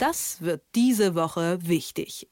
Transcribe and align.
Das 0.00 0.40
wird 0.40 0.62
diese 0.74 1.14
Woche 1.14 1.58
wichtig. 1.60 2.26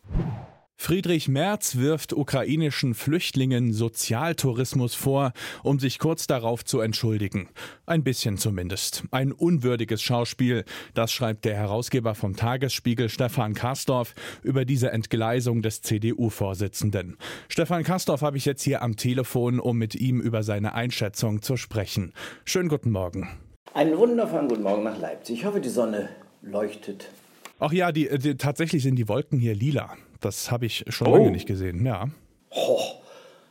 Friedrich 0.80 1.28
Merz 1.28 1.76
wirft 1.76 2.14
ukrainischen 2.14 2.94
Flüchtlingen 2.94 3.74
Sozialtourismus 3.74 4.94
vor, 4.94 5.32
um 5.62 5.78
sich 5.78 5.98
kurz 5.98 6.26
darauf 6.26 6.64
zu 6.64 6.80
entschuldigen. 6.80 7.50
Ein 7.84 8.04
bisschen 8.04 8.38
zumindest. 8.38 9.02
Ein 9.10 9.32
unwürdiges 9.32 10.00
Schauspiel, 10.00 10.64
das 10.94 11.12
schreibt 11.12 11.44
der 11.44 11.56
Herausgeber 11.56 12.14
vom 12.14 12.36
Tagesspiegel 12.36 13.10
Stefan 13.10 13.52
Karsdorf 13.52 14.14
über 14.42 14.64
diese 14.64 14.90
Entgleisung 14.90 15.60
des 15.60 15.82
CDU-Vorsitzenden. 15.82 17.18
Stefan 17.48 17.82
Karsdorf 17.82 18.22
habe 18.22 18.38
ich 18.38 18.46
jetzt 18.46 18.62
hier 18.62 18.80
am 18.80 18.96
Telefon, 18.96 19.60
um 19.60 19.76
mit 19.76 19.94
ihm 19.94 20.22
über 20.22 20.42
seine 20.42 20.72
Einschätzung 20.72 21.42
zu 21.42 21.58
sprechen. 21.58 22.14
Schönen 22.46 22.70
guten 22.70 22.92
Morgen. 22.92 23.28
Einen 23.74 23.98
wundervollen 23.98 24.48
guten 24.48 24.62
Morgen 24.62 24.84
nach 24.84 24.98
Leipzig. 24.98 25.40
Ich 25.40 25.44
hoffe, 25.44 25.60
die 25.60 25.68
Sonne 25.68 26.08
leuchtet. 26.40 27.10
Ach 27.58 27.72
ja, 27.72 27.92
die, 27.92 28.08
die 28.18 28.36
tatsächlich 28.36 28.82
sind 28.82 28.96
die 28.96 29.08
Wolken 29.08 29.38
hier 29.38 29.54
lila. 29.54 29.96
Das 30.20 30.50
habe 30.50 30.66
ich 30.66 30.84
schon 30.88 31.08
oh. 31.08 31.16
lange 31.16 31.30
nicht 31.30 31.46
gesehen, 31.46 31.84
ja. 31.84 32.08
Oh. 32.50 32.80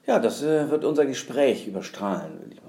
Ja, 0.05 0.20
das 0.20 0.41
äh, 0.41 0.70
wird 0.70 0.86
unser 0.86 1.05
Gespräch 1.05 1.68
überstrahlen, 1.68 2.40
will 2.41 2.54
ich 2.54 2.63
mal 2.63 2.66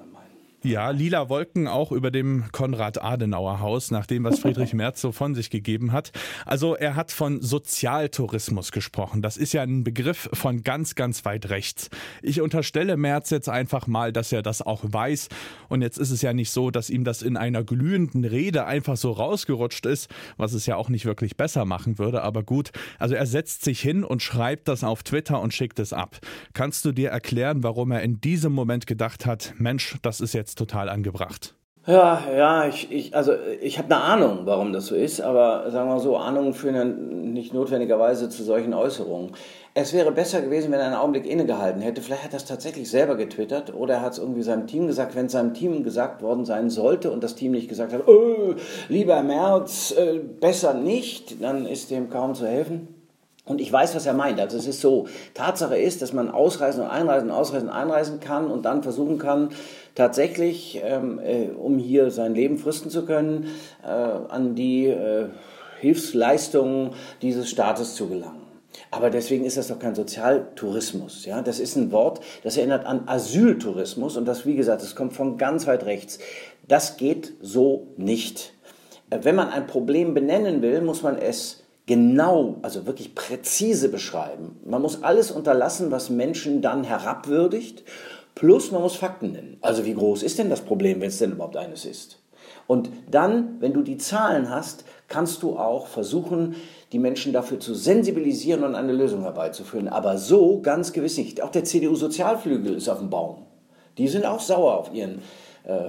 ja, 0.64 0.90
lila 0.90 1.28
Wolken 1.28 1.68
auch 1.68 1.92
über 1.92 2.10
dem 2.10 2.44
Konrad-Adenauer-Haus, 2.50 3.90
nach 3.92 4.06
dem, 4.06 4.24
was 4.24 4.40
Friedrich 4.40 4.72
Merz 4.74 5.00
so 5.00 5.12
von 5.12 5.34
sich 5.34 5.50
gegeben 5.50 5.92
hat. 5.92 6.10
Also 6.46 6.74
er 6.74 6.96
hat 6.96 7.12
von 7.12 7.40
Sozialtourismus 7.40 8.72
gesprochen. 8.72 9.22
Das 9.22 9.36
ist 9.36 9.52
ja 9.52 9.62
ein 9.62 9.84
Begriff 9.84 10.28
von 10.32 10.64
ganz, 10.64 10.96
ganz 10.96 11.24
weit 11.24 11.48
rechts. 11.50 11.90
Ich 12.22 12.40
unterstelle 12.40 12.96
Merz 12.96 13.30
jetzt 13.30 13.48
einfach 13.48 13.86
mal, 13.86 14.12
dass 14.12 14.32
er 14.32 14.42
das 14.42 14.60
auch 14.60 14.82
weiß. 14.84 15.28
Und 15.68 15.82
jetzt 15.82 15.98
ist 15.98 16.10
es 16.10 16.22
ja 16.22 16.32
nicht 16.32 16.50
so, 16.50 16.70
dass 16.70 16.90
ihm 16.90 17.04
das 17.04 17.22
in 17.22 17.36
einer 17.36 17.62
glühenden 17.62 18.24
Rede 18.24 18.66
einfach 18.66 18.96
so 18.96 19.12
rausgerutscht 19.12 19.86
ist, 19.86 20.10
was 20.36 20.54
es 20.54 20.66
ja 20.66 20.74
auch 20.74 20.88
nicht 20.88 21.04
wirklich 21.04 21.36
besser 21.36 21.64
machen 21.66 21.98
würde. 21.98 22.22
Aber 22.22 22.42
gut, 22.42 22.72
also 22.98 23.14
er 23.14 23.27
setzt 23.27 23.62
sich 23.62 23.80
hin 23.80 24.02
und 24.02 24.22
schreibt 24.22 24.66
das 24.66 24.83
auf 24.83 25.05
Twitter 25.05 25.40
und 25.40 25.55
schickt 25.55 25.78
es 25.78 25.92
ab. 25.92 26.18
Kannst 26.52 26.84
du 26.84 26.90
dir 26.90 27.11
erklären, 27.11 27.62
warum 27.62 27.92
er 27.92 28.02
in 28.02 28.20
diesem 28.20 28.52
Moment 28.52 28.88
gedacht 28.88 29.24
hat, 29.24 29.55
Mensch, 29.58 29.96
das 30.02 30.20
ist 30.20 30.33
jetzt 30.33 30.47
jetzt 30.48 30.58
total 30.58 30.88
angebracht. 30.88 31.54
Ja, 31.86 32.22
ja, 32.36 32.68
ich, 32.68 32.92
ich 32.92 33.16
also 33.16 33.32
ich 33.62 33.78
habe 33.78 33.94
eine 33.94 34.04
Ahnung, 34.04 34.41
warum 34.44 34.74
das 34.74 34.86
so 34.86 34.94
ist, 34.94 35.22
aber 35.22 35.70
sagen 35.70 35.88
wir 35.88 35.94
mal 35.94 36.00
so, 36.00 36.18
Ahnungen 36.18 36.52
führen 36.52 37.32
nicht 37.32 37.55
notwendigerweise 37.55 38.28
zu 38.28 38.42
solchen 38.42 38.74
Äußerungen. 38.74 39.32
Es 39.72 39.94
wäre 39.94 40.12
besser 40.12 40.42
gewesen, 40.42 40.70
wenn 40.70 40.80
er 40.80 40.86
einen 40.86 40.96
Augenblick 40.96 41.24
innegehalten 41.24 41.80
hätte. 41.80 42.02
Vielleicht 42.02 42.24
hat 42.24 42.32
er 42.32 42.38
es 42.38 42.44
tatsächlich 42.44 42.90
selber 42.90 43.16
getwittert 43.16 43.72
oder 43.72 43.94
er 43.94 44.00
hat 44.02 44.12
es 44.12 44.18
irgendwie 44.18 44.42
seinem 44.42 44.66
Team 44.66 44.86
gesagt. 44.86 45.14
Wenn 45.14 45.27
es 45.27 45.32
seinem 45.32 45.55
Team 45.55 45.82
gesagt 45.82 46.20
worden 46.20 46.44
sein 46.44 46.68
sollte 46.68 47.10
und 47.10 47.22
das 47.22 47.36
Team 47.36 47.52
nicht 47.52 47.68
gesagt 47.68 47.92
hat, 47.94 48.06
oh, 48.06 48.55
lieber 48.88 49.22
Merz, 49.22 49.92
äh, 49.92 50.18
besser 50.18 50.74
nicht, 50.74 51.42
dann 51.42 51.64
ist 51.64 51.90
dem 51.90 52.10
kaum 52.10 52.34
zu 52.34 52.46
helfen. 52.46 52.97
Und 53.48 53.60
ich 53.60 53.72
weiß, 53.72 53.94
was 53.96 54.06
er 54.06 54.12
meint. 54.12 54.38
Also 54.41 54.58
es 54.58 54.66
ist 54.66 54.80
so, 54.80 55.06
Tatsache 55.34 55.77
ist, 55.77 56.02
dass 56.02 56.12
man 56.12 56.30
ausreisen 56.30 56.82
und 56.82 56.91
einreisen, 56.91 57.30
ausreisen, 57.30 57.70
einreisen 57.70 58.20
kann 58.20 58.50
und 58.50 58.64
dann 58.64 58.82
versuchen 58.82 59.18
kann, 59.18 59.50
tatsächlich, 59.94 60.80
ähm, 60.84 61.18
äh, 61.18 61.48
um 61.48 61.78
hier 61.78 62.10
sein 62.10 62.34
Leben 62.34 62.58
fristen 62.58 62.90
zu 62.90 63.05
können, 63.06 63.48
äh, 63.82 63.88
an 63.88 64.55
die 64.55 64.86
äh, 64.86 65.28
Hilfsleistungen 65.80 66.90
dieses 67.22 67.48
Staates 67.48 67.94
zu 67.94 68.08
gelangen. 68.08 68.42
Aber 68.90 69.10
deswegen 69.10 69.44
ist 69.44 69.56
das 69.56 69.68
doch 69.68 69.78
kein 69.78 69.94
Sozialtourismus. 69.94 71.24
Ja? 71.24 71.42
Das 71.42 71.58
ist 71.58 71.77
ein 71.77 71.90
Wort, 71.90 72.20
das 72.44 72.56
erinnert 72.56 72.86
an 72.86 73.02
Asyltourismus 73.06 74.16
und 74.16 74.27
das, 74.27 74.46
wie 74.46 74.56
gesagt, 74.56 74.83
das 74.83 74.94
kommt 74.94 75.14
von 75.14 75.36
ganz 75.36 75.66
weit 75.66 75.84
rechts. 75.84 76.18
Das 76.66 76.96
geht 76.96 77.33
so 77.40 77.88
nicht. 77.96 78.52
Äh, 79.10 79.20
wenn 79.22 79.34
man 79.34 79.48
ein 79.48 79.66
Problem 79.66 80.14
benennen 80.14 80.62
will, 80.62 80.80
muss 80.83 81.02
man 81.02 81.16
es 81.16 81.64
genau, 81.89 82.58
also 82.62 82.86
wirklich 82.86 83.17
präzise 83.17 83.89
beschreiben. 83.89 84.61
Man 84.64 84.83
muss 84.83 85.03
alles 85.03 85.33
unterlassen, 85.33 85.91
was 85.91 86.11
Menschen 86.11 86.62
dann 86.62 86.84
herabwürdigt. 86.84 87.83
Plus 88.36 88.70
man 88.70 88.83
muss 88.83 88.95
Fakten 88.95 89.33
nennen. 89.33 89.57
Also 89.62 89.85
wie 89.85 89.95
groß 89.95 90.23
ist 90.23 90.39
denn 90.39 90.51
das 90.51 90.61
Problem, 90.61 91.01
wenn 91.01 91.08
es 91.08 91.18
denn 91.18 91.33
überhaupt 91.33 91.57
eines 91.57 91.85
ist? 91.85 92.20
Und 92.68 92.90
dann, 93.11 93.57
wenn 93.61 93.73
du 93.73 93.83
die 93.83 93.96
Zahlen 93.96 94.51
hast, 94.51 94.85
kannst 95.08 95.42
du 95.42 95.58
auch 95.58 95.86
versuchen, 95.86 96.55
die 96.92 96.98
Menschen 96.98 97.33
dafür 97.33 97.58
zu 97.58 97.74
sensibilisieren 97.74 98.62
und 98.62 98.74
eine 98.74 98.92
Lösung 98.92 99.23
herbeizuführen. 99.23 99.89
Aber 99.89 100.18
so 100.18 100.61
ganz 100.61 100.92
gewiss 100.92 101.17
nicht. 101.17 101.42
Auch 101.42 101.51
der 101.51 101.64
CDU-Sozialflügel 101.64 102.74
ist 102.74 102.89
auf 102.89 102.98
dem 102.98 103.08
Baum. 103.08 103.46
Die 103.96 104.08
sind 104.08 104.27
auch 104.27 104.41
sauer 104.41 104.77
auf 104.77 104.92
ihren 104.92 105.23
äh, 105.64 105.89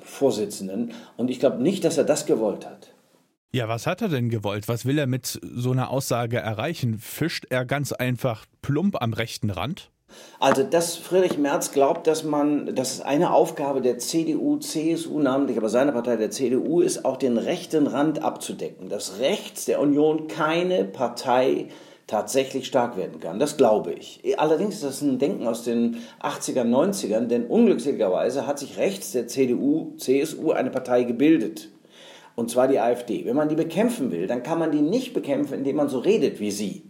Vorsitzenden. 0.00 0.92
Und 1.18 1.30
ich 1.30 1.38
glaube 1.38 1.62
nicht, 1.62 1.84
dass 1.84 1.98
er 1.98 2.04
das 2.04 2.24
gewollt 2.24 2.66
hat. 2.66 2.93
Ja, 3.54 3.68
was 3.68 3.86
hat 3.86 4.02
er 4.02 4.08
denn 4.08 4.30
gewollt? 4.30 4.66
Was 4.66 4.84
will 4.84 4.98
er 4.98 5.06
mit 5.06 5.38
so 5.40 5.70
einer 5.70 5.90
Aussage 5.90 6.38
erreichen? 6.38 6.98
Fischt 6.98 7.46
er 7.50 7.64
ganz 7.64 7.92
einfach 7.92 8.46
plump 8.62 9.00
am 9.00 9.12
rechten 9.12 9.48
Rand? 9.48 9.92
Also, 10.40 10.64
dass 10.64 10.96
Friedrich 10.96 11.38
Merz 11.38 11.70
glaubt, 11.70 12.08
dass 12.08 12.24
man, 12.24 12.74
dass 12.74 12.94
es 12.94 13.00
eine 13.00 13.32
Aufgabe 13.32 13.80
der 13.80 13.98
CDU, 13.98 14.56
CSU, 14.56 15.20
namentlich 15.20 15.56
aber 15.56 15.68
seiner 15.68 15.92
Partei 15.92 16.16
der 16.16 16.32
CDU 16.32 16.80
ist, 16.80 17.04
auch 17.04 17.16
den 17.16 17.38
rechten 17.38 17.86
Rand 17.86 18.20
abzudecken. 18.24 18.88
Dass 18.88 19.20
rechts 19.20 19.66
der 19.66 19.78
Union 19.78 20.26
keine 20.26 20.84
Partei 20.84 21.68
tatsächlich 22.08 22.66
stark 22.66 22.96
werden 22.96 23.20
kann. 23.20 23.38
Das 23.38 23.56
glaube 23.56 23.92
ich. 23.92 24.20
Allerdings 24.36 24.74
ist 24.74 24.84
das 24.84 25.00
ein 25.00 25.20
Denken 25.20 25.46
aus 25.46 25.62
den 25.62 25.98
80er, 26.20 26.64
90ern, 26.64 27.26
denn 27.26 27.46
unglückseligerweise 27.46 28.48
hat 28.48 28.58
sich 28.58 28.78
rechts 28.78 29.12
der 29.12 29.28
CDU, 29.28 29.94
CSU 29.96 30.50
eine 30.50 30.70
Partei 30.70 31.04
gebildet 31.04 31.68
und 32.36 32.50
zwar 32.50 32.68
die 32.68 32.80
AfD. 32.80 33.24
Wenn 33.24 33.36
man 33.36 33.48
die 33.48 33.54
bekämpfen 33.54 34.10
will, 34.10 34.26
dann 34.26 34.42
kann 34.42 34.58
man 34.58 34.72
die 34.72 34.82
nicht 34.82 35.14
bekämpfen, 35.14 35.54
indem 35.54 35.76
man 35.76 35.88
so 35.88 35.98
redet 35.98 36.40
wie 36.40 36.50
sie, 36.50 36.82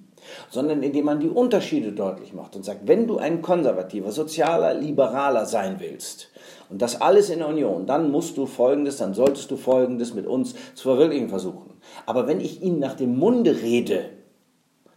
sondern 0.51 0.83
indem 0.83 1.05
man 1.05 1.21
die 1.21 1.29
Unterschiede 1.29 1.93
deutlich 1.93 2.33
macht 2.33 2.57
und 2.57 2.65
sagt, 2.65 2.87
wenn 2.89 3.07
du 3.07 3.19
ein 3.19 3.43
konservativer, 3.43 4.11
sozialer, 4.11 4.75
liberaler 4.75 5.47
sein 5.47 5.77
willst, 5.79 6.31
und 6.71 6.83
das 6.83 7.01
alles 7.01 7.31
in 7.31 7.41
der 7.41 7.49
Union, 7.49 7.87
dann 7.87 8.11
musst 8.11 8.37
du 8.37 8.47
Folgendes, 8.47 8.97
dann 8.97 9.15
solltest 9.15 9.51
du 9.51 9.57
Folgendes 9.57 10.15
mit 10.15 10.27
uns 10.27 10.55
zu 10.75 10.89
verwirklichen 10.89 11.29
versuchen. 11.29 11.75
Aber 12.07 12.27
wenn 12.27 12.41
ich 12.41 12.63
ihnen 12.63 12.79
nach 12.79 12.95
dem 12.95 13.17
Munde 13.19 13.63
rede, 13.63 14.11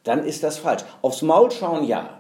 dann 0.04 0.24
ist 0.24 0.44
das 0.44 0.58
falsch. 0.58 0.84
Aufs 1.02 1.22
Maul 1.22 1.52
schauen, 1.52 1.86
ja. 1.86 2.17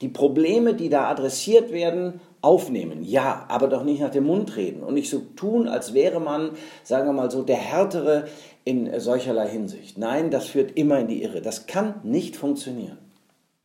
Die 0.00 0.08
Probleme, 0.08 0.74
die 0.74 0.88
da 0.88 1.08
adressiert 1.08 1.72
werden, 1.72 2.20
aufnehmen, 2.42 3.02
ja, 3.02 3.44
aber 3.48 3.66
doch 3.66 3.82
nicht 3.82 4.00
nach 4.00 4.10
dem 4.10 4.24
Mund 4.24 4.56
reden 4.56 4.82
und 4.82 4.94
nicht 4.94 5.10
so 5.10 5.20
tun, 5.34 5.66
als 5.66 5.94
wäre 5.94 6.20
man, 6.20 6.50
sagen 6.84 7.08
wir 7.08 7.12
mal 7.12 7.30
so, 7.30 7.42
der 7.42 7.56
Härtere 7.56 8.28
in 8.64 9.00
solcherlei 9.00 9.48
Hinsicht. 9.48 9.98
Nein, 9.98 10.30
das 10.30 10.46
führt 10.46 10.76
immer 10.76 11.00
in 11.00 11.08
die 11.08 11.22
Irre. 11.22 11.40
Das 11.40 11.66
kann 11.66 11.94
nicht 12.04 12.36
funktionieren. 12.36 12.98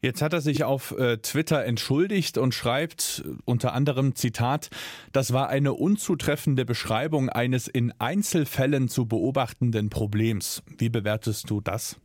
Jetzt 0.03 0.23
hat 0.23 0.33
er 0.33 0.41
sich 0.41 0.63
auf 0.63 0.97
äh, 0.97 1.17
Twitter 1.17 1.63
entschuldigt 1.63 2.39
und 2.39 2.55
schreibt 2.55 3.23
unter 3.45 3.73
anderem 3.73 4.15
Zitat, 4.15 4.71
das 5.11 5.31
war 5.31 5.49
eine 5.49 5.73
unzutreffende 5.73 6.65
Beschreibung 6.65 7.29
eines 7.29 7.67
in 7.67 7.93
Einzelfällen 7.99 8.89
zu 8.89 9.05
beobachtenden 9.05 9.91
Problems. 9.91 10.63
Wie 10.75 10.89
bewertest 10.89 11.51
du 11.51 11.61
das? 11.61 11.97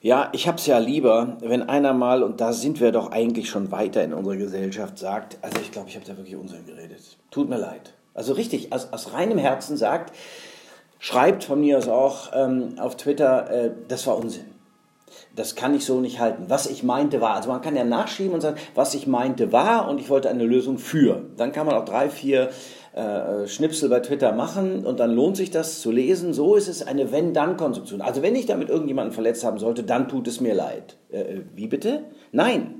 Ja, 0.00 0.28
ich 0.32 0.46
habe 0.46 0.58
es 0.58 0.66
ja 0.66 0.78
lieber, 0.78 1.38
wenn 1.40 1.68
einer 1.68 1.92
mal, 1.92 2.22
und 2.22 2.40
da 2.40 2.52
sind 2.52 2.80
wir 2.80 2.92
doch 2.92 3.10
eigentlich 3.10 3.50
schon 3.50 3.72
weiter 3.72 4.04
in 4.04 4.12
unserer 4.12 4.36
Gesellschaft, 4.36 4.96
sagt, 4.96 5.38
also 5.42 5.58
ich 5.60 5.72
glaube, 5.72 5.88
ich 5.88 5.96
habe 5.96 6.06
da 6.06 6.16
wirklich 6.16 6.36
Unsinn 6.36 6.64
geredet. 6.66 7.00
Tut 7.32 7.48
mir 7.48 7.58
leid. 7.58 7.94
Also 8.14 8.34
richtig, 8.34 8.72
aus, 8.72 8.92
aus 8.92 9.12
reinem 9.12 9.38
Herzen 9.38 9.76
sagt, 9.76 10.14
schreibt 11.00 11.42
von 11.42 11.60
mir 11.60 11.78
aus 11.78 11.88
auch 11.88 12.30
ähm, 12.32 12.74
auf 12.78 12.96
Twitter, 12.96 13.50
äh, 13.50 13.70
das 13.88 14.06
war 14.06 14.16
Unsinn. 14.16 14.44
Das 15.34 15.56
kann 15.56 15.74
ich 15.74 15.84
so 15.84 16.00
nicht 16.00 16.20
halten. 16.20 16.44
Was 16.48 16.66
ich 16.66 16.84
meinte 16.84 17.20
war, 17.20 17.34
also 17.34 17.48
man 17.48 17.60
kann 17.60 17.74
ja 17.74 17.84
nachschieben 17.84 18.34
und 18.34 18.40
sagen, 18.40 18.56
was 18.76 18.94
ich 18.94 19.08
meinte 19.08 19.50
war 19.52 19.88
und 19.88 20.00
ich 20.00 20.10
wollte 20.10 20.30
eine 20.30 20.44
Lösung 20.44 20.78
für. 20.78 21.24
Dann 21.36 21.52
kann 21.52 21.66
man 21.66 21.74
auch 21.74 21.84
drei, 21.84 22.08
vier 22.08 22.50
äh, 22.94 23.46
Schnipsel 23.46 23.88
bei 23.88 24.00
Twitter 24.00 24.32
machen 24.32 24.84
und 24.84 25.00
dann 25.00 25.12
lohnt 25.12 25.36
sich 25.36 25.50
das 25.50 25.80
zu 25.80 25.90
lesen. 25.90 26.32
So 26.32 26.56
ist 26.56 26.68
es 26.68 26.86
eine 26.86 27.12
Wenn-Dann-Konstruktion. 27.12 28.00
Also 28.00 28.22
wenn 28.22 28.36
ich 28.36 28.46
damit 28.46 28.68
irgendjemanden 28.68 29.12
verletzt 29.12 29.44
haben 29.44 29.58
sollte, 29.58 29.82
dann 29.82 30.08
tut 30.08 30.26
es 30.28 30.40
mir 30.40 30.54
leid. 30.54 30.96
Äh, 31.10 31.20
äh, 31.20 31.42
wie 31.54 31.66
bitte? 31.66 32.04
Nein. 32.32 32.74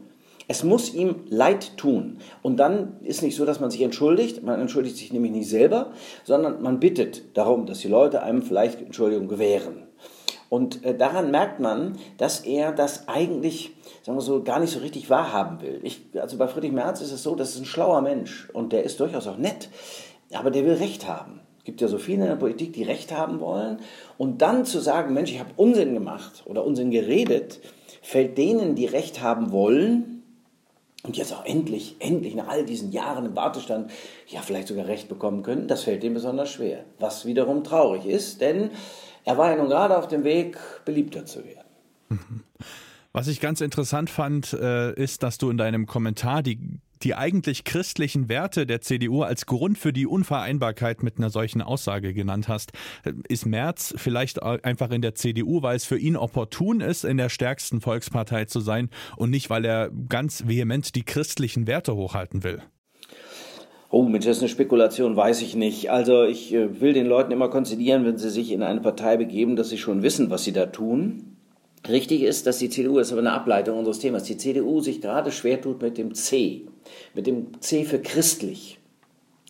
Es 0.50 0.64
muss 0.64 0.94
ihm 0.94 1.16
leid 1.28 1.76
tun. 1.76 2.18
Und 2.40 2.56
dann 2.56 2.96
ist 3.02 3.22
nicht 3.22 3.36
so, 3.36 3.44
dass 3.44 3.60
man 3.60 3.70
sich 3.70 3.82
entschuldigt. 3.82 4.42
Man 4.42 4.58
entschuldigt 4.58 4.96
sich 4.96 5.12
nämlich 5.12 5.32
nicht 5.32 5.50
selber, 5.50 5.92
sondern 6.24 6.62
man 6.62 6.80
bittet 6.80 7.36
darum, 7.36 7.66
dass 7.66 7.80
die 7.80 7.88
Leute 7.88 8.22
einem 8.22 8.40
vielleicht 8.40 8.80
Entschuldigung 8.80 9.28
gewähren. 9.28 9.87
Und 10.48 10.84
äh, 10.84 10.96
daran 10.96 11.30
merkt 11.30 11.60
man, 11.60 11.98
dass 12.16 12.40
er 12.40 12.72
das 12.72 13.08
eigentlich, 13.08 13.72
sagen 14.02 14.16
wir 14.16 14.22
so, 14.22 14.42
gar 14.42 14.60
nicht 14.60 14.72
so 14.72 14.80
richtig 14.80 15.10
wahrhaben 15.10 15.60
will. 15.60 15.80
Ich, 15.82 16.02
also 16.14 16.38
bei 16.38 16.48
Friedrich 16.48 16.72
Merz 16.72 17.00
ist 17.00 17.12
es 17.12 17.22
so, 17.22 17.34
das 17.34 17.50
ist 17.50 17.60
ein 17.60 17.66
schlauer 17.66 18.00
Mensch 18.00 18.48
und 18.52 18.72
der 18.72 18.84
ist 18.84 18.98
durchaus 19.00 19.26
auch 19.26 19.36
nett 19.36 19.68
aber 20.34 20.50
der 20.50 20.64
will 20.64 20.74
Recht 20.74 21.08
haben. 21.08 21.40
Es 21.58 21.64
gibt 21.64 21.80
ja 21.80 21.88
so 21.88 21.98
viele 21.98 22.22
in 22.22 22.28
der 22.28 22.36
Politik, 22.36 22.72
die 22.72 22.82
Recht 22.82 23.12
haben 23.12 23.40
wollen. 23.40 23.78
Und 24.16 24.42
dann 24.42 24.64
zu 24.64 24.80
sagen, 24.80 25.14
Mensch, 25.14 25.30
ich 25.30 25.40
habe 25.40 25.50
Unsinn 25.56 25.94
gemacht 25.94 26.42
oder 26.46 26.64
Unsinn 26.64 26.90
geredet, 26.90 27.60
fällt 28.02 28.38
denen, 28.38 28.74
die 28.74 28.86
Recht 28.86 29.22
haben 29.22 29.52
wollen, 29.52 30.17
und 31.04 31.16
jetzt 31.16 31.32
auch 31.32 31.44
endlich, 31.44 31.96
endlich 32.00 32.34
nach 32.34 32.48
all 32.48 32.64
diesen 32.64 32.90
Jahren 32.92 33.26
im 33.26 33.36
Wartestand, 33.36 33.90
ja, 34.26 34.40
vielleicht 34.40 34.68
sogar 34.68 34.86
Recht 34.86 35.08
bekommen 35.08 35.42
können, 35.42 35.68
das 35.68 35.84
fällt 35.84 36.02
denen 36.02 36.14
besonders 36.14 36.50
schwer. 36.50 36.84
Was 36.98 37.24
wiederum 37.24 37.64
traurig 37.64 38.04
ist, 38.04 38.40
denn 38.40 38.70
er 39.24 39.38
war 39.38 39.50
ja 39.50 39.56
nun 39.56 39.68
gerade 39.68 39.96
auf 39.96 40.08
dem 40.08 40.24
Weg, 40.24 40.58
beliebter 40.84 41.24
zu 41.24 41.44
werden. 41.44 41.68
Mhm. 42.08 42.44
Was 43.12 43.28
ich 43.28 43.40
ganz 43.40 43.60
interessant 43.60 44.10
fand, 44.10 44.52
äh, 44.52 44.92
ist, 44.94 45.22
dass 45.22 45.38
du 45.38 45.50
in 45.50 45.56
deinem 45.56 45.86
Kommentar 45.86 46.42
die 46.42 46.80
die 47.02 47.14
eigentlich 47.14 47.64
christlichen 47.64 48.28
Werte 48.28 48.66
der 48.66 48.80
CDU 48.80 49.22
als 49.22 49.46
Grund 49.46 49.78
für 49.78 49.92
die 49.92 50.06
Unvereinbarkeit 50.06 51.02
mit 51.02 51.18
einer 51.18 51.30
solchen 51.30 51.62
Aussage 51.62 52.14
genannt 52.14 52.48
hast. 52.48 52.72
Ist 53.28 53.46
Merz 53.46 53.94
vielleicht 53.96 54.42
einfach 54.42 54.90
in 54.90 55.02
der 55.02 55.14
CDU, 55.14 55.62
weil 55.62 55.76
es 55.76 55.84
für 55.84 55.98
ihn 55.98 56.16
opportun 56.16 56.80
ist, 56.80 57.04
in 57.04 57.16
der 57.16 57.28
stärksten 57.28 57.80
Volkspartei 57.80 58.44
zu 58.46 58.60
sein 58.60 58.90
und 59.16 59.30
nicht, 59.30 59.50
weil 59.50 59.64
er 59.64 59.90
ganz 60.08 60.46
vehement 60.46 60.94
die 60.94 61.04
christlichen 61.04 61.66
Werte 61.66 61.94
hochhalten 61.94 62.44
will? 62.44 62.62
Oh, 63.90 64.02
Mensch, 64.02 64.26
das 64.26 64.36
ist 64.36 64.42
eine 64.42 64.50
Spekulation, 64.50 65.16
weiß 65.16 65.40
ich 65.40 65.56
nicht. 65.56 65.90
Also 65.90 66.24
ich 66.24 66.52
äh, 66.52 66.80
will 66.80 66.92
den 66.92 67.06
Leuten 67.06 67.32
immer 67.32 67.48
konzidieren, 67.48 68.04
wenn 68.04 68.18
sie 68.18 68.28
sich 68.28 68.52
in 68.52 68.62
eine 68.62 68.80
Partei 68.80 69.16
begeben, 69.16 69.56
dass 69.56 69.70
sie 69.70 69.78
schon 69.78 70.02
wissen, 70.02 70.28
was 70.28 70.44
sie 70.44 70.52
da 70.52 70.66
tun. 70.66 71.37
Richtig 71.88 72.22
ist, 72.22 72.46
dass 72.46 72.58
die 72.58 72.68
CDU, 72.68 72.98
das 72.98 73.08
ist 73.08 73.12
aber 73.12 73.22
eine 73.22 73.32
Ableitung 73.32 73.78
unseres 73.78 73.98
Themas, 73.98 74.24
die 74.24 74.36
CDU 74.36 74.80
sich 74.80 75.00
gerade 75.00 75.32
schwer 75.32 75.60
tut 75.60 75.80
mit 75.80 75.96
dem 75.96 76.14
C, 76.14 76.66
mit 77.14 77.26
dem 77.26 77.60
C 77.60 77.84
für 77.84 77.98
christlich. 77.98 78.78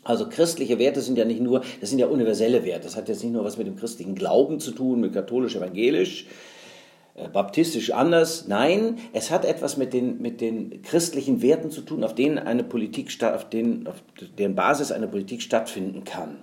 Also 0.05 0.29
christliche 0.29 0.79
Werte 0.79 1.01
sind 1.01 1.19
ja 1.19 1.25
nicht 1.25 1.41
nur, 1.41 1.63
das 1.81 1.91
sind 1.91 1.99
ja 1.99 2.07
universelle 2.07 2.65
Werte. 2.65 2.85
Das 2.85 2.97
hat 2.97 3.09
jetzt 3.09 3.23
nicht 3.23 3.33
nur 3.33 3.45
was 3.45 3.59
mit 3.59 3.67
dem 3.67 3.77
christlichen 3.77 4.15
Glauben 4.15 4.61
zu 4.61 4.71
tun, 4.71 5.01
mit 5.01 5.13
katholisch, 5.13 5.57
evangelisch, 5.57 6.27
äh, 7.17 7.29
baptistisch 7.29 7.91
anders. 7.91 8.47
Nein, 8.47 8.99
es 9.13 9.31
hat 9.31 9.45
etwas 9.45 9.77
mit 9.77 9.93
den, 9.93 10.23
mit 10.23 10.41
den 10.41 10.81
christlichen 10.83 11.43
Werten 11.43 11.71
zu 11.71 11.83
tun, 11.83 12.05
auf 12.05 12.15
denen 12.15 12.39
eine 12.39 12.63
Politik, 12.65 13.23
auf 13.23 13.51
denen, 13.51 13.87
auf 13.87 14.03
deren 14.39 14.55
Basis 14.55 14.93
eine 14.93 15.09
Politik 15.09 15.43
stattfinden 15.43 16.05
kann. 16.05 16.39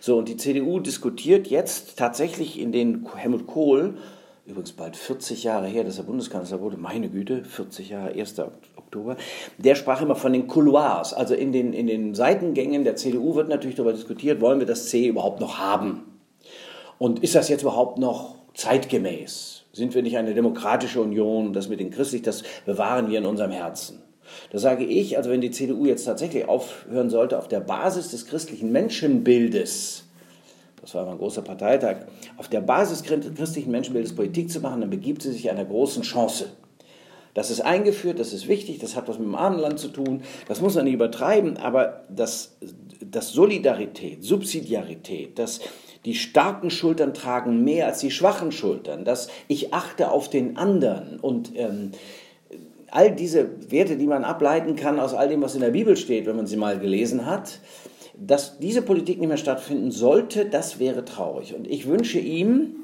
So, 0.00 0.16
und 0.18 0.28
die 0.28 0.36
CDU 0.36 0.78
diskutiert 0.78 1.48
jetzt 1.48 1.98
tatsächlich 1.98 2.60
in 2.60 2.70
den 2.70 3.06
Helmut 3.16 3.46
Kohl 3.46 3.98
übrigens 4.46 4.72
bald 4.72 4.96
40 4.96 5.44
Jahre 5.44 5.66
her, 5.66 5.84
dass 5.84 5.98
er 5.98 6.04
Bundeskanzler 6.04 6.60
wurde, 6.60 6.76
meine 6.76 7.08
Güte, 7.08 7.44
40 7.44 7.88
Jahre, 7.90 8.14
1. 8.14 8.36
Oktober, 8.76 9.16
der 9.58 9.74
sprach 9.74 10.02
immer 10.02 10.14
von 10.14 10.32
den 10.32 10.46
Couloirs, 10.46 11.14
also 11.14 11.34
in 11.34 11.52
den, 11.52 11.72
in 11.72 11.86
den 11.86 12.14
Seitengängen 12.14 12.84
der 12.84 12.96
CDU 12.96 13.34
wird 13.34 13.48
natürlich 13.48 13.76
darüber 13.76 13.92
diskutiert, 13.92 14.40
wollen 14.40 14.58
wir 14.58 14.66
das 14.66 14.88
C 14.88 15.06
überhaupt 15.06 15.40
noch 15.40 15.58
haben? 15.58 16.02
Und 16.98 17.22
ist 17.22 17.34
das 17.34 17.48
jetzt 17.48 17.62
überhaupt 17.62 17.98
noch 17.98 18.36
zeitgemäß? 18.54 19.62
Sind 19.72 19.94
wir 19.94 20.02
nicht 20.02 20.16
eine 20.16 20.34
demokratische 20.34 21.00
Union? 21.00 21.52
Das 21.52 21.68
mit 21.68 21.80
den 21.80 21.90
Christlich, 21.90 22.22
das 22.22 22.44
bewahren 22.64 23.10
wir 23.10 23.18
in 23.18 23.26
unserem 23.26 23.50
Herzen. 23.50 24.02
Da 24.52 24.58
sage 24.58 24.84
ich, 24.84 25.16
also 25.16 25.30
wenn 25.30 25.40
die 25.40 25.50
CDU 25.50 25.86
jetzt 25.86 26.04
tatsächlich 26.04 26.48
aufhören 26.48 27.10
sollte, 27.10 27.38
auf 27.38 27.48
der 27.48 27.60
Basis 27.60 28.10
des 28.10 28.26
christlichen 28.26 28.70
Menschenbildes 28.72 30.04
das 30.84 30.94
war 30.94 31.08
ein 31.08 31.16
großer 31.16 31.40
Parteitag, 31.40 31.96
auf 32.36 32.48
der 32.48 32.60
Basis 32.60 33.02
christlichen 33.02 33.70
Menschenbildes 33.70 34.14
Politik 34.14 34.50
zu 34.50 34.60
machen, 34.60 34.82
dann 34.82 34.90
begibt 34.90 35.22
sie 35.22 35.32
sich 35.32 35.50
einer 35.50 35.64
großen 35.64 36.02
Chance. 36.02 36.50
Das 37.32 37.50
ist 37.50 37.62
eingeführt, 37.62 38.20
das 38.20 38.34
ist 38.34 38.48
wichtig, 38.48 38.80
das 38.80 38.94
hat 38.94 39.08
was 39.08 39.18
mit 39.18 39.26
dem 39.26 39.34
Abendland 39.34 39.78
zu 39.78 39.88
tun, 39.88 40.22
das 40.46 40.60
muss 40.60 40.74
man 40.74 40.84
nicht 40.84 40.92
übertreiben, 40.92 41.56
aber 41.56 42.02
das, 42.10 42.58
das 43.00 43.30
Solidarität, 43.32 44.22
Subsidiarität, 44.22 45.38
das 45.38 45.60
die 46.04 46.14
starken 46.14 46.68
Schultern 46.68 47.14
tragen 47.14 47.64
mehr 47.64 47.86
als 47.86 48.00
die 48.00 48.10
schwachen 48.10 48.52
Schultern, 48.52 49.06
dass 49.06 49.28
ich 49.48 49.72
achte 49.72 50.10
auf 50.10 50.28
den 50.28 50.58
anderen 50.58 51.18
und 51.18 51.52
ähm, 51.56 51.92
all 52.90 53.10
diese 53.10 53.70
Werte, 53.70 53.96
die 53.96 54.06
man 54.06 54.22
ableiten 54.22 54.76
kann 54.76 55.00
aus 55.00 55.14
all 55.14 55.30
dem, 55.30 55.40
was 55.40 55.54
in 55.54 55.62
der 55.62 55.70
Bibel 55.70 55.96
steht, 55.96 56.26
wenn 56.26 56.36
man 56.36 56.46
sie 56.46 56.58
mal 56.58 56.78
gelesen 56.78 57.24
hat, 57.24 57.58
dass 58.18 58.58
diese 58.58 58.82
Politik 58.82 59.18
nicht 59.18 59.28
mehr 59.28 59.36
stattfinden 59.36 59.90
sollte, 59.90 60.46
das 60.46 60.78
wäre 60.78 61.04
traurig. 61.04 61.54
Und 61.54 61.66
ich 61.66 61.86
wünsche 61.86 62.18
ihm, 62.18 62.76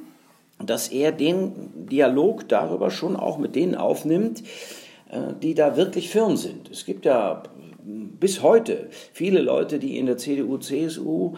dass 0.65 0.89
er 0.89 1.13
den 1.13 1.87
Dialog 1.87 2.49
darüber 2.49 2.91
schon 2.91 3.17
auch 3.17 3.39
mit 3.39 3.55
denen 3.55 3.75
aufnimmt, 3.75 4.43
äh, 5.11 5.35
die 5.43 5.55
da 5.55 5.77
wirklich 5.77 6.11
firm 6.11 6.37
sind. 6.37 6.71
Es 6.71 6.85
gibt 6.85 7.05
ja 7.05 7.43
bis 7.83 8.43
heute 8.43 8.89
viele 9.13 9.41
Leute, 9.41 9.79
die 9.79 9.99
in 9.99 10.07
der 10.07 10.19
CDU, 10.19 10.59
CSU 10.59 11.35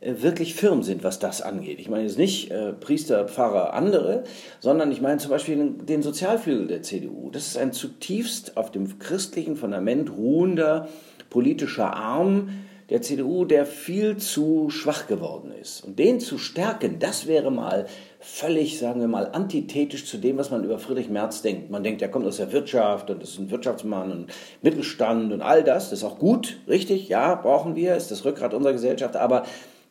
äh, 0.00 0.14
wirklich 0.22 0.54
firm 0.54 0.82
sind, 0.82 1.04
was 1.04 1.18
das 1.18 1.42
angeht. 1.42 1.78
Ich 1.80 1.90
meine 1.90 2.04
jetzt 2.04 2.18
nicht 2.18 2.50
äh, 2.50 2.72
Priester, 2.72 3.28
Pfarrer, 3.28 3.74
andere, 3.74 4.24
sondern 4.60 4.90
ich 4.90 5.00
meine 5.00 5.18
zum 5.18 5.30
Beispiel 5.30 5.56
den, 5.56 5.86
den 5.86 6.02
Sozialflügel 6.02 6.66
der 6.66 6.82
CDU. 6.82 7.30
Das 7.30 7.46
ist 7.46 7.58
ein 7.58 7.72
zutiefst 7.72 8.56
auf 8.56 8.70
dem 8.70 8.98
christlichen 8.98 9.56
Fundament 9.56 10.10
ruhender 10.10 10.88
politischer 11.28 11.94
Arm, 11.94 12.50
der 12.92 13.00
CDU, 13.00 13.46
der 13.46 13.64
viel 13.64 14.18
zu 14.18 14.68
schwach 14.68 15.06
geworden 15.06 15.50
ist. 15.50 15.82
Und 15.82 15.98
den 15.98 16.20
zu 16.20 16.36
stärken, 16.36 16.98
das 16.98 17.26
wäre 17.26 17.50
mal 17.50 17.86
völlig, 18.20 18.78
sagen 18.78 19.00
wir 19.00 19.08
mal, 19.08 19.30
antithetisch 19.32 20.04
zu 20.04 20.18
dem, 20.18 20.36
was 20.36 20.50
man 20.50 20.62
über 20.62 20.78
Friedrich 20.78 21.08
Merz 21.08 21.40
denkt. 21.40 21.70
Man 21.70 21.82
denkt, 21.82 22.02
er 22.02 22.10
kommt 22.10 22.26
aus 22.26 22.36
der 22.36 22.52
Wirtschaft 22.52 23.08
und 23.08 23.22
ist 23.22 23.38
ein 23.38 23.50
Wirtschaftsmann 23.50 24.12
und 24.12 24.26
Mittelstand 24.60 25.32
und 25.32 25.40
all 25.40 25.64
das. 25.64 25.88
Das 25.88 26.00
ist 26.00 26.04
auch 26.04 26.18
gut, 26.18 26.58
richtig, 26.68 27.08
ja, 27.08 27.34
brauchen 27.34 27.76
wir, 27.76 27.96
ist 27.96 28.10
das 28.10 28.26
Rückgrat 28.26 28.52
unserer 28.52 28.74
Gesellschaft. 28.74 29.16
Aber 29.16 29.46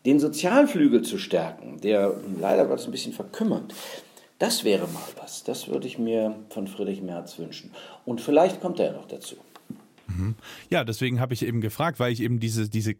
den 0.05 0.19
Sozialflügel 0.19 1.01
zu 1.01 1.17
stärken, 1.17 1.81
der 1.81 2.13
leider 2.39 2.67
Gottes 2.67 2.85
ein 2.85 2.91
bisschen 2.91 3.13
verkümmert, 3.13 3.73
das 4.37 4.63
wäre 4.63 4.85
mal 4.87 5.01
was. 5.19 5.43
Das 5.43 5.69
würde 5.69 5.87
ich 5.87 5.97
mir 5.97 6.35
von 6.49 6.67
Friedrich 6.67 7.01
Merz 7.01 7.39
wünschen. 7.39 7.71
Und 8.05 8.21
vielleicht 8.21 8.61
kommt 8.61 8.79
er 8.79 8.87
ja 8.87 8.91
noch 8.91 9.07
dazu. 9.07 9.37
Mhm. 10.21 10.35
Ja, 10.69 10.83
deswegen 10.83 11.19
habe 11.19 11.33
ich 11.33 11.45
eben 11.45 11.61
gefragt, 11.61 11.99
weil 11.99 12.11
ich 12.11 12.21
eben 12.21 12.39
diese, 12.39 12.69
diese 12.69 12.95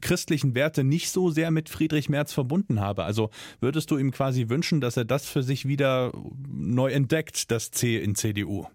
christlichen 0.00 0.54
Werte 0.54 0.84
nicht 0.84 1.10
so 1.10 1.30
sehr 1.30 1.50
mit 1.50 1.68
Friedrich 1.68 2.08
Merz 2.08 2.32
verbunden 2.32 2.80
habe. 2.80 3.04
Also 3.04 3.30
würdest 3.60 3.90
du 3.90 3.98
ihm 3.98 4.10
quasi 4.10 4.48
wünschen, 4.48 4.80
dass 4.80 4.96
er 4.96 5.04
das 5.04 5.28
für 5.28 5.42
sich 5.42 5.66
wieder 5.66 6.12
neu 6.48 6.90
entdeckt, 6.90 7.50
das 7.50 7.70
C 7.70 7.98
in 7.98 8.14
CDU? 8.14 8.66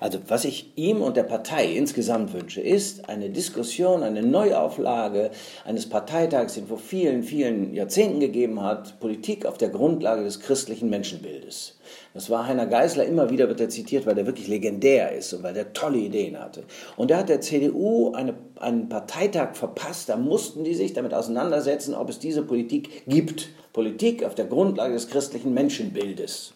Also 0.00 0.18
was 0.28 0.44
ich 0.44 0.72
ihm 0.76 1.02
und 1.02 1.16
der 1.16 1.22
Partei 1.22 1.66
insgesamt 1.72 2.32
wünsche, 2.32 2.60
ist 2.60 3.08
eine 3.08 3.30
Diskussion, 3.30 4.02
eine 4.02 4.22
Neuauflage 4.22 5.30
eines 5.64 5.88
Parteitags, 5.88 6.54
den 6.54 6.66
vor 6.66 6.78
vielen, 6.78 7.22
vielen 7.22 7.74
Jahrzehnten 7.74 8.20
gegeben 8.20 8.62
hat, 8.62 8.98
Politik 9.00 9.46
auf 9.46 9.58
der 9.58 9.68
Grundlage 9.68 10.24
des 10.24 10.40
christlichen 10.40 10.90
Menschenbildes. 10.90 11.78
Das 12.14 12.30
war 12.30 12.46
Heiner 12.46 12.66
Geisler, 12.66 13.04
immer 13.04 13.30
wieder 13.30 13.48
wird 13.48 13.60
er 13.60 13.68
zitiert, 13.68 14.06
weil 14.06 14.14
der 14.14 14.26
wirklich 14.26 14.48
legendär 14.48 15.12
ist 15.12 15.32
und 15.32 15.42
weil 15.42 15.54
der 15.54 15.72
tolle 15.72 15.98
Ideen 15.98 16.38
hatte. 16.38 16.64
Und 16.96 17.10
da 17.10 17.18
hat 17.18 17.28
der 17.28 17.40
CDU 17.40 18.12
eine, 18.12 18.34
einen 18.58 18.88
Parteitag 18.88 19.54
verpasst, 19.54 20.08
da 20.08 20.16
mussten 20.16 20.64
die 20.64 20.74
sich 20.74 20.92
damit 20.92 21.14
auseinandersetzen, 21.14 21.94
ob 21.94 22.08
es 22.08 22.18
diese 22.18 22.42
Politik 22.42 23.04
gibt. 23.06 23.50
Politik 23.72 24.24
auf 24.24 24.34
der 24.34 24.46
Grundlage 24.46 24.94
des 24.94 25.08
christlichen 25.08 25.52
Menschenbildes. 25.52 26.54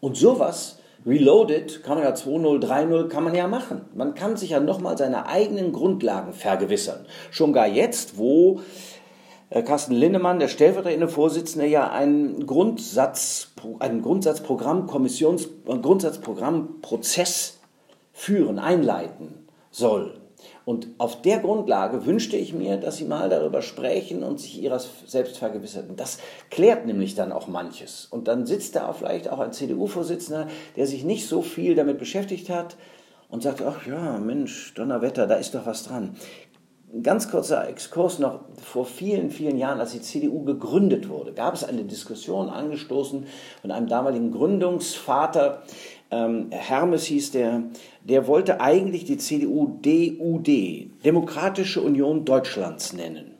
Und 0.00 0.16
sowas 0.16 0.78
Reloaded 1.04 1.82
kann 1.82 1.98
man 1.98 2.04
ja 2.04 2.14
2.0, 2.14 2.64
3.0 2.64 3.08
kann 3.08 3.24
man 3.24 3.34
ja 3.34 3.46
machen. 3.46 3.82
Man 3.94 4.14
kann 4.14 4.36
sich 4.36 4.50
ja 4.50 4.60
nochmal 4.60 4.96
seine 4.96 5.26
eigenen 5.26 5.72
Grundlagen 5.72 6.32
vergewissern. 6.32 7.06
Schon 7.30 7.52
gar 7.52 7.66
jetzt, 7.66 8.18
wo 8.18 8.60
äh, 9.50 9.62
Carsten 9.62 9.94
Linnemann, 9.94 10.38
der 10.38 10.48
stellvertretende 10.48 11.08
Vorsitzende, 11.08 11.66
ja 11.66 11.90
einen 11.90 12.46
Grundsatz, 12.46 13.52
einen 13.78 14.02
Grundsatzprogramm, 14.02 14.86
Kommissions, 14.86 15.48
Grundsatzprogrammprozess 15.66 17.60
führen, 18.12 18.58
einleiten 18.58 19.46
soll. 19.70 20.25
Und 20.64 20.88
auf 20.98 21.22
der 21.22 21.38
Grundlage 21.38 22.06
wünschte 22.06 22.36
ich 22.36 22.52
mir, 22.52 22.76
dass 22.76 22.96
Sie 22.96 23.04
mal 23.04 23.28
darüber 23.28 23.62
sprechen 23.62 24.22
und 24.22 24.40
sich 24.40 24.60
Ihrer 24.60 24.80
selbst 25.06 25.38
vergewisserten. 25.38 25.96
Das 25.96 26.18
klärt 26.50 26.86
nämlich 26.86 27.14
dann 27.14 27.32
auch 27.32 27.46
manches. 27.46 28.06
Und 28.10 28.28
dann 28.28 28.46
sitzt 28.46 28.76
da 28.76 28.92
vielleicht 28.92 29.28
auch 29.28 29.38
ein 29.38 29.52
CDU-Vorsitzender, 29.52 30.48
der 30.76 30.86
sich 30.86 31.04
nicht 31.04 31.26
so 31.26 31.42
viel 31.42 31.74
damit 31.74 31.98
beschäftigt 31.98 32.50
hat 32.50 32.76
und 33.28 33.42
sagt, 33.42 33.62
ach 33.62 33.86
ja, 33.86 34.18
Mensch, 34.18 34.74
Donnerwetter, 34.74 35.26
da 35.26 35.34
ist 35.34 35.54
doch 35.54 35.66
was 35.66 35.84
dran. 35.84 36.16
Ganz 37.02 37.30
kurzer 37.30 37.68
Exkurs 37.68 38.20
noch 38.20 38.40
vor 38.62 38.86
vielen, 38.86 39.30
vielen 39.30 39.58
Jahren, 39.58 39.80
als 39.80 39.92
die 39.92 40.00
CDU 40.00 40.44
gegründet 40.44 41.08
wurde, 41.08 41.32
gab 41.32 41.54
es 41.54 41.64
eine 41.64 41.82
Diskussion 41.82 42.48
angestoßen 42.48 43.26
von 43.60 43.70
einem 43.70 43.88
damaligen 43.88 44.30
Gründungsvater, 44.30 45.62
ähm, 46.10 46.48
Hermes 46.50 47.04
hieß 47.06 47.32
der, 47.32 47.64
der 48.04 48.28
wollte 48.28 48.60
eigentlich 48.60 49.04
die 49.04 49.18
CDU 49.18 49.78
DUD, 49.82 50.90
Demokratische 51.04 51.82
Union 51.82 52.24
Deutschlands 52.24 52.92
nennen. 52.92 53.32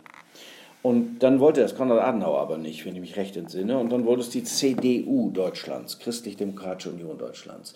Und 0.83 1.21
dann 1.21 1.41
wollte 1.41 1.61
das 1.61 1.75
Konrad 1.75 2.01
Adenauer 2.01 2.41
aber 2.41 2.59
nicht, 2.59 2.85
wenn 2.85 2.95
ich 2.95 3.01
mich 3.01 3.17
recht 3.17 3.37
entsinne. 3.37 3.79
Und 3.79 3.91
dann 3.91 4.05
wurde 4.05 4.21
es 4.21 4.31
die 4.31 4.45
CDU 4.45 5.31
Deutschlands, 5.31 5.99
Christlich-Demokratische 5.99 6.91
Union 6.91 7.19
Deutschlands. 7.19 7.75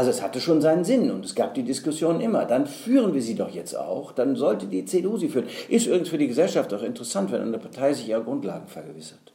Also 0.00 0.12
es 0.12 0.22
hatte 0.22 0.40
schon 0.40 0.62
seinen 0.62 0.82
Sinn 0.82 1.10
und 1.10 1.26
es 1.26 1.34
gab 1.34 1.52
die 1.52 1.62
Diskussion 1.62 2.22
immer. 2.22 2.46
Dann 2.46 2.66
führen 2.66 3.12
wir 3.12 3.20
sie 3.20 3.34
doch 3.34 3.50
jetzt 3.50 3.74
auch. 3.74 4.12
Dann 4.12 4.34
sollte 4.34 4.64
die 4.64 4.86
CDU 4.86 5.18
sie 5.18 5.28
führen. 5.28 5.44
Ist 5.68 5.88
übrigens 5.88 6.08
für 6.08 6.16
die 6.16 6.26
Gesellschaft 6.26 6.72
auch 6.72 6.82
interessant, 6.82 7.30
wenn 7.30 7.42
eine 7.42 7.58
Partei 7.58 7.92
sich 7.92 8.08
ihrer 8.08 8.22
Grundlagen 8.22 8.66
vergewissert. 8.66 9.34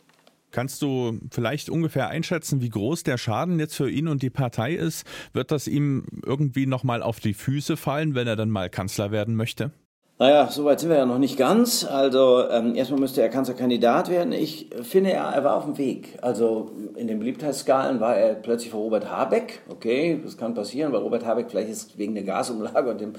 Kannst 0.50 0.82
du 0.82 1.20
vielleicht 1.30 1.70
ungefähr 1.70 2.08
einschätzen, 2.08 2.62
wie 2.62 2.70
groß 2.70 3.04
der 3.04 3.20
Schaden 3.20 3.60
jetzt 3.60 3.76
für 3.76 3.92
ihn 3.92 4.08
und 4.08 4.24
die 4.24 4.32
Partei 4.32 4.74
ist? 4.74 5.06
Wird 5.34 5.52
das 5.52 5.68
ihm 5.68 6.08
irgendwie 6.26 6.66
nochmal 6.66 7.04
auf 7.04 7.20
die 7.20 7.36
Füße 7.36 7.78
fallen, 7.78 8.16
wenn 8.16 8.26
er 8.26 8.36
dann 8.36 8.50
mal 8.50 8.72
Kanzler 8.72 9.12
werden 9.12 9.36
möchte? 9.36 9.70
Naja, 10.18 10.48
soweit 10.50 10.80
sind 10.80 10.90
wir 10.92 10.96
ja 10.96 11.06
noch 11.06 11.18
nicht 11.18 11.36
ganz. 11.36 11.84
Also 11.84 12.50
ähm, 12.50 12.74
erstmal 12.74 13.02
müsste 13.02 13.22
er 13.22 13.28
Kanzlerkandidat 13.28 14.10
werden. 14.10 14.32
Ich 14.32 14.70
finde, 14.82 15.12
er, 15.12 15.26
er 15.26 15.44
war 15.44 15.58
auf 15.58 15.66
dem 15.66 15.78
Weg. 15.78 16.18
Also 16.22 16.72
in 16.96 17.08
den 17.08 17.20
Beliebtheitsskalen 17.20 18.00
war 18.00 18.16
er 18.16 18.36
plötzlich 18.36 18.72
vor 18.72 18.80
Robert 18.80 19.12
Habeck. 19.12 19.60
Okay, 19.68 20.22
das 20.24 20.38
kann 20.38 20.54
passieren, 20.54 20.94
weil 20.94 21.02
Robert 21.02 21.26
Habeck 21.26 21.48
vielleicht 21.50 21.70
ist 21.70 21.98
wegen 21.98 22.16
der 22.16 22.24
Gasumlage 22.24 22.92
und 22.92 23.02
dem 23.02 23.12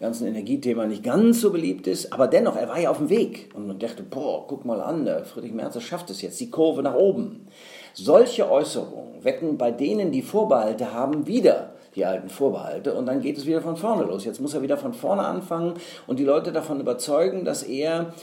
ganzen 0.00 0.26
Energiethema 0.26 0.86
nicht 0.86 1.02
ganz 1.02 1.42
so 1.42 1.50
beliebt 1.50 1.86
ist. 1.86 2.14
Aber 2.14 2.26
dennoch, 2.26 2.56
er 2.56 2.70
war 2.70 2.80
ja 2.80 2.88
auf 2.88 2.96
dem 2.96 3.10
Weg. 3.10 3.50
Und 3.54 3.66
man 3.66 3.78
dachte, 3.78 4.02
boah, 4.02 4.46
guck 4.46 4.64
mal 4.64 4.80
an, 4.80 5.04
der 5.04 5.26
Friedrich 5.26 5.52
Merz 5.52 5.78
schafft 5.82 6.08
es 6.08 6.22
jetzt, 6.22 6.40
die 6.40 6.48
Kurve 6.48 6.82
nach 6.82 6.94
oben. 6.94 7.46
Solche 7.94 8.50
Äußerungen 8.50 9.24
wecken 9.24 9.58
bei 9.58 9.70
denen, 9.70 10.12
die 10.12 10.22
Vorbehalte 10.22 10.92
haben, 10.92 11.26
wieder 11.26 11.74
die 11.94 12.04
alten 12.04 12.28
Vorbehalte 12.28 12.94
und 12.94 13.06
dann 13.06 13.20
geht 13.20 13.38
es 13.38 13.46
wieder 13.46 13.60
von 13.60 13.76
vorne 13.76 14.04
los. 14.04 14.24
Jetzt 14.24 14.40
muss 14.40 14.54
er 14.54 14.62
wieder 14.62 14.76
von 14.76 14.94
vorne 14.94 15.24
anfangen 15.24 15.74
und 16.06 16.18
die 16.18 16.24
Leute 16.24 16.52
davon 16.52 16.80
überzeugen, 16.80 17.44
dass 17.44 17.62
er 17.62 18.14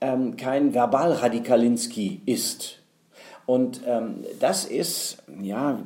ähm, 0.00 0.36
kein 0.36 0.74
Verbalradikalinski 0.74 2.20
ist. 2.26 2.78
Und 3.46 3.80
ähm, 3.86 4.24
das 4.38 4.64
ist, 4.64 5.18
ja, 5.40 5.78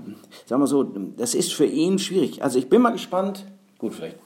sagen 0.44 0.62
wir 0.62 0.66
so, 0.66 0.82
das 0.82 1.34
ist 1.34 1.54
für 1.54 1.64
ihn 1.64 1.98
schwierig. 1.98 2.42
Also 2.42 2.58
ich 2.58 2.68
bin 2.68 2.82
mal 2.82 2.90
gespannt, 2.90 3.46
gut, 3.78 3.94
vielleicht 3.94 4.25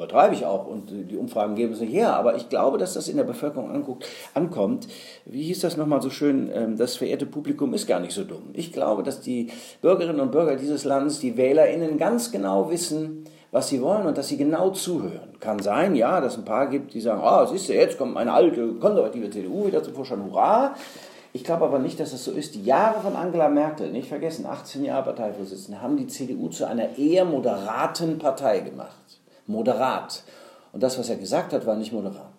übertreibe 0.00 0.34
ich 0.34 0.46
auch 0.46 0.66
und 0.66 0.90
die 0.90 1.16
Umfragen 1.16 1.54
geben 1.54 1.74
es 1.74 1.80
nicht 1.80 1.92
her, 1.92 2.16
aber 2.16 2.36
ich 2.36 2.48
glaube, 2.48 2.78
dass 2.78 2.94
das 2.94 3.08
in 3.08 3.16
der 3.16 3.24
Bevölkerung 3.24 3.70
anguckt, 3.70 4.06
ankommt. 4.34 4.88
Wie 5.26 5.42
hieß 5.42 5.60
das 5.60 5.76
nochmal 5.76 6.00
so 6.00 6.10
schön? 6.10 6.50
Ähm, 6.54 6.76
das 6.76 6.96
verehrte 6.96 7.26
Publikum 7.26 7.74
ist 7.74 7.86
gar 7.86 8.00
nicht 8.00 8.12
so 8.12 8.24
dumm. 8.24 8.50
Ich 8.54 8.72
glaube, 8.72 9.02
dass 9.02 9.20
die 9.20 9.50
Bürgerinnen 9.82 10.20
und 10.20 10.32
Bürger 10.32 10.56
dieses 10.56 10.84
Landes, 10.84 11.20
die 11.20 11.36
WählerInnen 11.36 11.98
ganz 11.98 12.32
genau 12.32 12.70
wissen, 12.70 13.24
was 13.52 13.68
sie 13.68 13.82
wollen 13.82 14.06
und 14.06 14.16
dass 14.16 14.28
sie 14.28 14.36
genau 14.36 14.70
zuhören. 14.70 15.38
Kann 15.40 15.58
sein, 15.58 15.96
ja, 15.96 16.20
dass 16.20 16.34
es 16.34 16.38
ein 16.38 16.44
paar 16.44 16.68
gibt, 16.68 16.94
die 16.94 17.00
sagen, 17.00 17.20
ah, 17.22 17.42
oh, 17.42 17.46
siehst 17.46 17.68
du, 17.68 17.74
jetzt 17.74 17.98
kommt 17.98 18.16
eine 18.16 18.32
alte 18.32 18.74
konservative 18.74 19.28
CDU 19.28 19.66
wieder 19.66 19.82
zum 19.82 19.94
Vorschein, 19.94 20.24
hurra. 20.24 20.74
Ich 21.32 21.44
glaube 21.44 21.64
aber 21.64 21.78
nicht, 21.78 22.00
dass 22.00 22.12
es 22.12 22.24
so 22.24 22.32
ist. 22.32 22.54
Die 22.54 22.64
Jahre 22.64 23.00
von 23.00 23.14
Angela 23.14 23.48
Merkel, 23.48 23.92
nicht 23.92 24.08
vergessen, 24.08 24.46
18 24.46 24.84
Jahre 24.84 25.04
Parteivorsitzende, 25.04 25.80
haben 25.80 25.96
die 25.96 26.06
CDU 26.06 26.48
zu 26.48 26.66
einer 26.66 26.98
eher 26.98 27.24
moderaten 27.24 28.18
Partei 28.18 28.60
gemacht 28.60 29.19
moderat. 29.50 30.24
Und 30.72 30.82
das, 30.82 30.98
was 30.98 31.08
er 31.08 31.16
gesagt 31.16 31.52
hat, 31.52 31.66
war 31.66 31.76
nicht 31.76 31.92
moderat. 31.92 32.30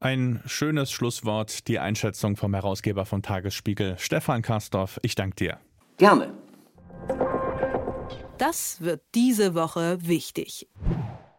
Ein 0.00 0.42
schönes 0.46 0.90
Schlusswort, 0.90 1.68
die 1.68 1.78
Einschätzung 1.78 2.36
vom 2.36 2.54
Herausgeber 2.54 3.06
von 3.06 3.22
Tagesspiegel, 3.22 3.96
Stefan 3.98 4.42
Karsdorf. 4.42 4.98
Ich 5.02 5.14
danke 5.14 5.36
dir. 5.36 5.58
Gerne. 5.96 6.32
Das 8.38 8.82
wird 8.82 9.02
diese 9.14 9.54
Woche 9.54 9.98
wichtig. 10.02 10.68